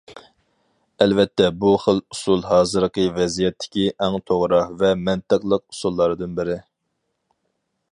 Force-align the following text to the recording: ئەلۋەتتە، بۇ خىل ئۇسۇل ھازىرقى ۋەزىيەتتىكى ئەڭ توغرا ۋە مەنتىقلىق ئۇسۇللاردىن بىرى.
ئەلۋەتتە، 1.05 1.49
بۇ 1.63 1.73
خىل 1.83 2.01
ئۇسۇل 2.15 2.41
ھازىرقى 2.53 3.05
ۋەزىيەتتىكى 3.19 3.85
ئەڭ 4.07 4.19
توغرا 4.31 4.65
ۋە 4.81 4.91
مەنتىقلىق 5.05 5.67
ئۇسۇللاردىن 5.75 6.35
بىرى. 6.41 6.57